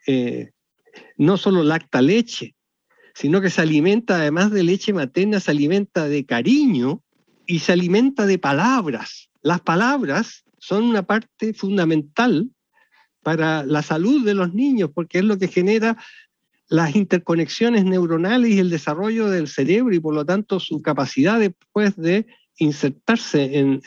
eh, 0.06 0.50
no 1.20 1.36
solo 1.36 1.62
lacta 1.62 2.00
leche, 2.00 2.54
sino 3.14 3.42
que 3.42 3.50
se 3.50 3.60
alimenta, 3.60 4.16
además 4.16 4.50
de 4.50 4.62
leche 4.62 4.94
materna, 4.94 5.38
se 5.38 5.50
alimenta 5.50 6.08
de 6.08 6.24
cariño 6.24 7.02
y 7.46 7.58
se 7.58 7.72
alimenta 7.72 8.24
de 8.24 8.38
palabras. 8.38 9.28
Las 9.42 9.60
palabras 9.60 10.44
son 10.58 10.84
una 10.84 11.02
parte 11.02 11.52
fundamental 11.52 12.48
para 13.22 13.66
la 13.66 13.82
salud 13.82 14.24
de 14.24 14.32
los 14.32 14.54
niños, 14.54 14.92
porque 14.94 15.18
es 15.18 15.24
lo 15.24 15.36
que 15.38 15.48
genera 15.48 16.02
las 16.68 16.96
interconexiones 16.96 17.84
neuronales 17.84 18.52
y 18.52 18.58
el 18.58 18.70
desarrollo 18.70 19.28
del 19.28 19.46
cerebro 19.46 19.94
y 19.94 20.00
por 20.00 20.14
lo 20.14 20.24
tanto 20.24 20.58
su 20.58 20.80
capacidad 20.80 21.38
después 21.38 21.96
de 21.96 22.26
insertarse 22.56 23.58
en, 23.58 23.82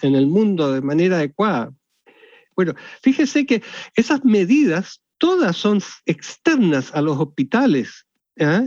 el 0.00 0.26
mundo 0.28 0.72
de 0.72 0.82
manera 0.82 1.16
adecuada. 1.16 1.72
Bueno, 2.54 2.74
fíjese 3.02 3.44
que 3.44 3.62
esas 3.96 4.24
medidas 4.24 5.00
todas 5.18 5.56
son 5.56 5.80
externas 6.04 6.94
a 6.94 7.02
los 7.02 7.18
hospitales 7.18 8.06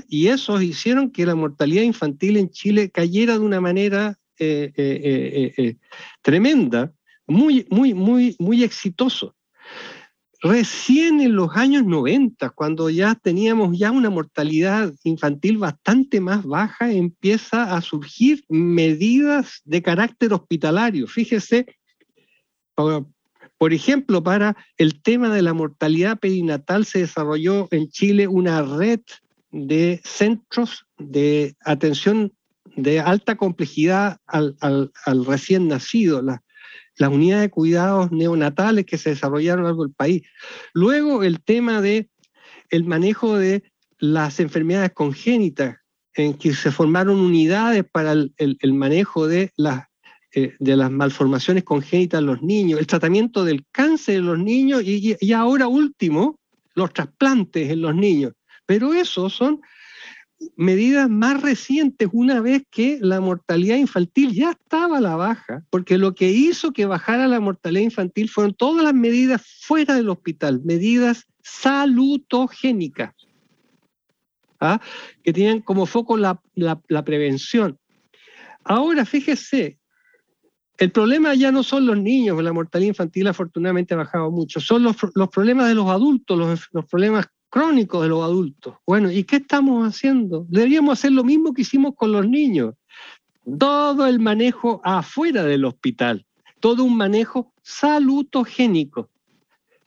y 0.08 0.28
eso 0.28 0.60
hicieron 0.62 1.12
que 1.12 1.26
la 1.26 1.36
mortalidad 1.36 1.84
infantil 1.84 2.38
en 2.38 2.50
Chile 2.50 2.90
cayera 2.90 3.34
de 3.34 3.40
una 3.40 3.62
manera 3.62 4.18
eh, 4.40 4.72
eh, 4.76 5.54
eh, 5.58 5.76
tremenda, 6.22 6.92
muy, 7.28 7.68
muy, 7.70 7.94
muy, 7.94 8.36
muy 8.40 8.64
exitoso. 8.64 9.36
Recién 10.42 11.20
en 11.20 11.36
los 11.36 11.56
años 11.56 11.86
90, 11.86 12.50
cuando 12.52 12.90
ya 12.90 13.14
teníamos 13.14 13.78
ya 13.78 13.92
una 13.92 14.10
mortalidad 14.10 14.94
infantil 15.04 15.58
bastante 15.58 16.22
más 16.22 16.46
baja, 16.46 16.92
empieza 16.92 17.76
a 17.76 17.82
surgir 17.82 18.46
medidas 18.48 19.62
de 19.66 19.82
carácter 19.84 20.34
hospitalario. 20.34 21.08
Fíjese, 21.08 21.66
por, 23.60 23.74
ejemplo, 23.74 24.24
para 24.24 24.58
el 24.78 25.02
tema 25.02 25.30
de 25.30 25.42
la 25.42 25.54
mortalidad 25.54 26.18
perinatal 26.18 26.86
se 26.86 27.00
desarrolló 27.00 27.68
en 27.72 27.90
Chile 27.90 28.28
una 28.28 28.64
red 28.64 29.02
de 29.52 30.02
centros 30.04 30.86
de 30.98 31.56
atención 31.64 32.34
de 32.76 33.00
alta 33.00 33.36
complejidad 33.36 34.18
al, 34.26 34.92
recién 35.26 35.68
nacido, 35.68 36.22
las 36.22 37.10
unidades 37.10 37.44
de 37.44 37.50
cuidados 37.50 38.12
neonatales 38.12 38.86
que 38.86 38.98
se 38.98 39.12
desarrollaron 39.12 39.60
a 39.60 39.62
lo 39.64 39.68
largo 39.70 39.84
del 39.84 39.94
país. 39.94 40.24
Luego 40.74 41.24
el 41.24 41.42
tema 41.44 41.82
de 41.82 42.10
el 42.70 42.86
manejo 42.86 43.38
de 43.38 43.64
las 43.98 44.40
enfermedades 44.40 44.94
congénitas, 44.94 45.78
en 46.14 46.34
que 46.34 46.54
se 46.54 46.72
formaron 46.72 47.20
unidades 47.20 47.84
para 47.92 48.14
el, 48.14 48.74
manejo 48.74 49.28
de 49.28 49.52
las, 49.56 49.89
eh, 50.34 50.56
de 50.60 50.76
las 50.76 50.92
malformaciones 50.92 51.64
congénitas 51.64 52.20
en 52.20 52.28
los 52.28 52.42
niños, 52.42 52.80
el 52.80 52.88
tratamiento 52.88 53.44
del 53.44 53.66
cáncer 53.72 54.18
en 54.18 54.26
los 54.26 54.40
niños 54.40 54.84
y, 54.84 55.16
y 55.20 55.34
ahora 55.34 55.68
último, 55.68 56.40
los 56.76 56.94
trasplantes 56.94 57.70
en 57.70 57.82
los 57.82 57.96
niños. 57.96 58.34
Pero 58.66 58.94
esos 58.94 59.34
son 59.34 59.62
medidas 60.56 61.10
más 61.10 61.42
recientes 61.42 62.08
una 62.12 62.42
vez 62.42 62.64
que 62.70 62.98
la 63.02 63.20
mortalidad 63.20 63.78
infantil 63.78 64.34
ya 64.34 64.52
estaba 64.52 64.98
a 64.98 65.02
la 65.02 65.16
baja, 65.16 65.64
porque 65.70 65.98
lo 65.98 66.16
que 66.16 66.30
hizo 66.30 66.72
que 66.72 66.86
bajara 66.86 67.28
la 67.28 67.40
mortalidad 67.40 67.84
infantil 67.84 68.30
fueron 68.30 68.54
todas 68.54 68.84
las 68.84 68.94
medidas 68.94 69.42
fuera 69.62 69.96
del 69.96 70.10
hospital, 70.10 70.62
medidas 70.64 71.26
salutogénicas, 71.44 73.14
¿ah? 74.60 74.80
que 75.24 75.34
tienen 75.34 75.62
como 75.62 75.86
foco 75.86 76.18
la, 76.18 76.40
prevención. 77.04 77.78
Ahora, 78.64 79.06
fíjese, 79.06 79.79
el 80.80 80.92
problema 80.92 81.36
ya 81.36 81.52
no 81.52 81.62
son 81.62 81.86
los 81.86 81.98
niños, 81.98 82.42
la 82.42 82.54
mortalidad 82.54 82.88
infantil 82.88 83.28
afortunadamente 83.28 83.94
ha 83.94 83.98
bajado 83.98 84.32
mucho, 84.32 84.62
son 84.62 84.84
los, 84.84 84.96
problemas 85.30 85.68
de 85.68 85.76
los 85.76 85.90
adultos, 85.90 86.70
los, 86.72 86.86
problemas 86.86 87.28
crónico 87.50 88.02
de 88.02 88.08
los 88.08 88.24
adultos. 88.24 88.76
Bueno, 88.88 89.12
¿y 89.12 89.26
qué 89.26 89.38
estamos 89.38 89.86
haciendo? 89.86 90.46
Deberíamos 90.48 90.98
hacer 90.98 91.12
lo 91.12 91.26
mismo 91.26 91.54
que 91.54 91.64
hicimos 91.64 91.96
con 91.96 92.14
los 92.14 92.26
niños. 92.30 92.76
Todo 93.58 94.08
el 94.08 94.20
manejo 94.20 94.80
afuera 94.86 95.44
del 95.44 95.66
hospital, 95.66 96.26
todo 96.62 96.86
un 96.86 96.96
manejo 96.96 97.52
salutogénico. 97.62 99.10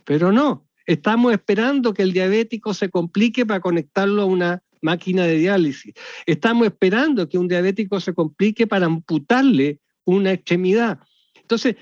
Pero 0.05 0.31
no, 0.31 0.67
estamos 0.85 1.33
esperando 1.33 1.95
que 1.95 2.03
el 2.03 2.13
diabético 2.13 2.75
se 2.75 2.91
complique 2.91 3.47
para 3.47 3.61
conectarlo 3.61 4.23
a 4.23 4.27
una 4.27 4.63
máquina 4.83 5.25
de 5.25 5.37
diálisis. 5.37 5.95
Estamos 6.27 6.67
esperando 6.67 7.31
que 7.31 7.39
un 7.39 7.49
diabético 7.49 7.99
se 7.99 8.13
complique 8.13 8.67
para 8.67 8.85
amputarle 8.85 9.79
una 10.05 10.33
extremidad. 10.33 10.99
Entonces, 11.35 11.77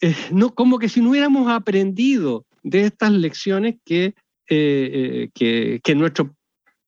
eh, 0.00 0.14
no, 0.30 0.54
como 0.54 0.78
que 0.78 0.88
si 0.88 1.00
no 1.00 1.10
hubiéramos 1.10 1.50
aprendido 1.50 2.46
de 2.62 2.84
estas 2.84 3.12
lecciones 3.12 3.76
que 3.84 4.14
eh, 4.50 5.28
que, 5.34 5.80
en 5.84 5.98
nuestro 5.98 6.34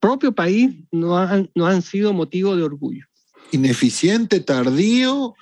propio 0.01 0.33
país 0.35 0.71
no 0.91 1.19
han, 1.19 1.51
no 1.55 1.67
han 1.67 1.83
sido 1.83 2.15
motivo 2.15 2.57
de 2.57 2.63
orgullo. 2.63 3.05
Ineficiente, 3.53 4.41
tardío, 4.41 5.35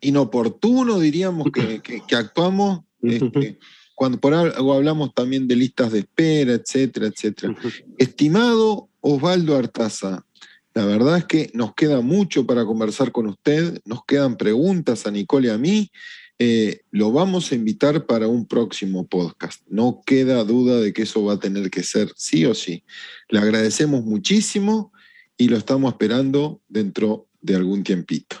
inoportuno, 0.00 0.98
diríamos 0.98 1.46
que, 1.52 1.80
que, 2.08 2.16
actuamos. 2.16 2.80
Este, 3.02 3.58
cuando 3.94 4.18
por 4.18 4.34
algo 4.34 4.74
hablamos 4.74 5.14
también 5.14 5.46
de 5.46 5.56
listas 5.56 5.92
de 5.92 6.00
espera, 6.00 6.54
etcétera, 6.54 7.06
etcétera. 7.06 7.54
Estimado 7.98 8.88
Osvaldo 9.00 9.56
Artaza, 9.56 10.26
la 10.74 10.86
verdad 10.86 11.18
es 11.18 11.24
que 11.24 11.50
nos 11.54 11.74
queda 11.74 12.00
mucho 12.00 12.46
para 12.46 12.64
conversar 12.64 13.10
con 13.10 13.26
usted, 13.26 13.80
nos 13.84 14.04
quedan 14.04 14.36
preguntas 14.36 15.06
a 15.06 15.10
Nicole 15.10 15.48
y 15.48 15.50
a 15.50 15.58
mí, 15.58 15.90
eh, 16.38 16.80
lo 16.90 17.12
vamos 17.12 17.50
a 17.50 17.54
invitar 17.54 18.06
para 18.06 18.28
un 18.28 18.46
próximo 18.46 19.06
podcast. 19.06 19.62
No 19.66 20.02
queda 20.06 20.42
duda 20.44 20.80
de 20.80 20.92
que 20.92 21.02
eso 21.02 21.24
va 21.24 21.34
a 21.34 21.40
tener 21.40 21.70
que 21.70 21.82
ser 21.82 22.12
sí 22.16 22.46
o 22.46 22.54
sí. 22.54 22.84
Le 23.28 23.40
agradecemos 23.40 24.04
muchísimo 24.04 24.92
y 25.36 25.48
lo 25.48 25.56
estamos 25.56 25.92
esperando 25.92 26.62
dentro 26.68 27.26
de 27.40 27.56
algún 27.56 27.82
tiempito. 27.82 28.36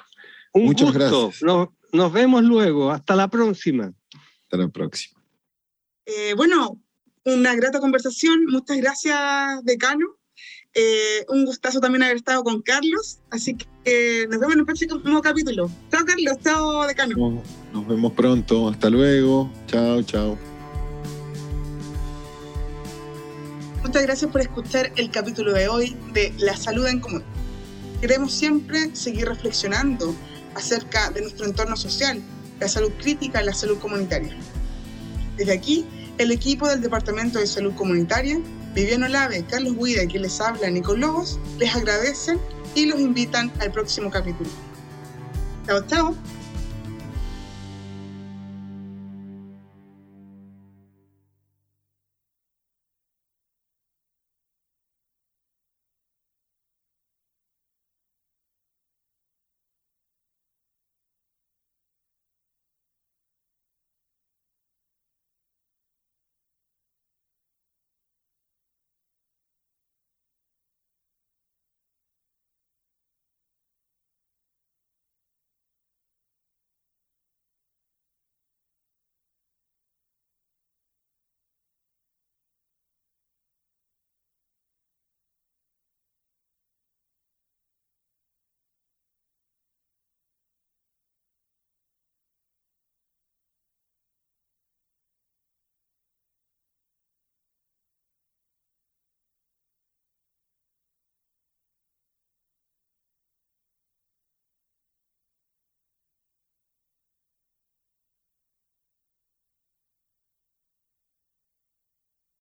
Muchas 0.54 0.92
gracias. 0.92 1.42
Nos, 1.92 2.12
vemos 2.12 2.44
luego. 2.44 2.90
Hasta 2.90 3.16
la 3.16 3.28
próxima. 3.28 3.92
Hasta 4.44 4.56
la 4.56 4.68
próxima. 4.68 5.20
Eh, 6.06 6.34
bueno, 6.36 6.80
una 7.24 7.54
grata 7.54 7.80
conversación. 7.80 8.46
Muchas 8.46 8.76
gracias, 8.76 9.64
decano. 9.64 10.19
Eh, 10.72 11.26
un 11.28 11.46
gustazo 11.46 11.80
también 11.80 12.04
haber 12.04 12.16
estado 12.16 12.44
con 12.44 12.62
Carlos, 12.62 13.18
así 13.30 13.56
que 13.56 14.26
nos 14.30 14.38
vemos 14.38 14.54
en 14.54 14.60
el 14.60 14.66
próximo 14.66 15.20
capítulo. 15.20 15.68
Chao 15.90 16.04
Carlos, 16.04 16.36
chao 16.44 16.86
Decano. 16.86 17.42
Nos 17.72 17.88
vemos 17.88 18.12
pronto, 18.12 18.68
hasta 18.68 18.88
luego, 18.88 19.50
chao, 19.66 20.02
chao. 20.02 20.38
Muchas 23.82 24.02
gracias 24.02 24.30
por 24.30 24.40
escuchar 24.40 24.92
el 24.94 25.10
capítulo 25.10 25.52
de 25.52 25.66
hoy 25.66 25.96
de 26.12 26.32
La 26.38 26.56
Salud 26.56 26.86
en 26.86 27.00
Común. 27.00 27.24
Queremos 28.00 28.32
siempre 28.32 28.94
seguir 28.94 29.26
reflexionando 29.26 30.14
acerca 30.54 31.10
de 31.10 31.22
nuestro 31.22 31.46
entorno 31.46 31.76
social, 31.76 32.22
la 32.60 32.68
salud 32.68 32.92
crítica 33.00 33.42
y 33.42 33.46
la 33.46 33.54
salud 33.54 33.78
comunitaria. 33.78 34.36
Desde 35.36 35.52
aquí, 35.52 35.84
el 36.18 36.30
equipo 36.30 36.68
del 36.68 36.80
Departamento 36.80 37.40
de 37.40 37.46
Salud 37.48 37.74
Comunitaria 37.74 38.40
Viviano 38.74 39.08
Lave, 39.08 39.44
Carlos 39.44 39.76
Guida 39.76 40.04
y 40.04 40.06
quien 40.08 40.22
les 40.22 40.40
habla, 40.40 40.70
Nicol 40.70 41.00
Lobos, 41.00 41.38
les 41.58 41.74
agradecen 41.74 42.38
y 42.74 42.86
los 42.86 43.00
invitan 43.00 43.50
al 43.60 43.72
próximo 43.72 44.10
capítulo. 44.10 44.50
Chao, 45.66 45.84
chao. 45.86 46.14